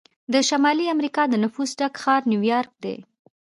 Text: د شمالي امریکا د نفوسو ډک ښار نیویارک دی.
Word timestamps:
د 0.33 0.35
شمالي 0.49 0.85
امریکا 0.95 1.23
د 1.29 1.33
نفوسو 1.43 1.75
ډک 1.79 1.93
ښار 2.03 2.21
نیویارک 2.31 2.71
دی. 2.83 2.95